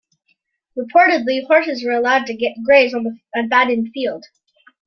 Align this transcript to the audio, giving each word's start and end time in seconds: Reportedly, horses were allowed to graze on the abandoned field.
Reportedly, 0.75 1.45
horses 1.45 1.85
were 1.85 1.91
allowed 1.91 2.25
to 2.25 2.53
graze 2.65 2.91
on 2.95 3.03
the 3.03 3.19
abandoned 3.39 3.91
field. 3.93 4.25